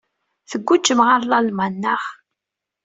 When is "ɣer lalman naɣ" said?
1.07-2.03